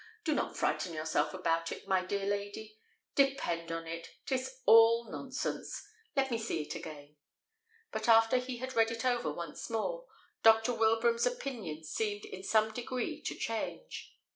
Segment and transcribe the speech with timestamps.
[0.23, 2.79] Do not frighten yourself about it, my dear lady;
[3.13, 5.79] depend on it, 'tis all nonsense.
[6.15, 7.17] Let me see it again."
[7.91, 10.07] But after he had read it over once more,
[10.41, 10.73] Dr.
[10.73, 14.15] Wilbraham's opinion seemed in some degree to change.